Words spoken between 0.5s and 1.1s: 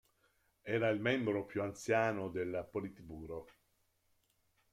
Era il